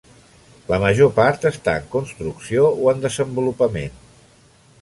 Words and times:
La 0.71 0.79
major 0.83 1.11
part 1.19 1.45
està 1.51 1.75
en 1.81 1.85
construcció 1.97 2.65
o 2.87 2.91
en 2.95 3.07
desenvolupament. 3.07 4.01